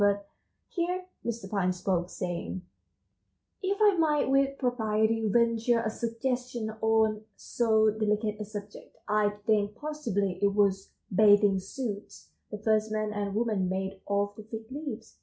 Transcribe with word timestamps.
But 0.03 0.25
here 0.67 1.05
Mr. 1.23 1.47
Pine 1.47 1.71
spoke, 1.71 2.09
saying: 2.09 2.63
"If 3.61 3.77
I 3.79 3.95
might 3.99 4.31
with 4.31 4.57
propriety 4.57 5.27
venture 5.29 5.79
a 5.79 5.91
suggestion 5.91 6.71
on 6.81 7.21
so 7.35 7.91
delicate 7.91 8.39
a 8.39 8.45
subject, 8.45 8.97
I 9.07 9.29
think 9.45 9.75
possibly 9.75 10.39
it 10.41 10.55
was 10.55 10.89
bathing 11.13 11.59
suits 11.59 12.29
the 12.49 12.57
first 12.57 12.91
man 12.91 13.13
and 13.13 13.35
woman 13.35 13.69
made 13.69 14.01
of 14.07 14.33
the 14.35 14.41
fig 14.43 14.71
leaves. 14.71 15.19